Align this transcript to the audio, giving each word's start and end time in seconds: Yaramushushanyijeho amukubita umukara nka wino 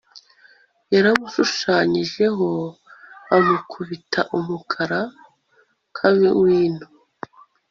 Yaramushushanyijeho 0.93 2.47
amukubita 3.35 4.21
umukara 4.37 5.01
nka 5.93 6.09
wino 6.39 6.85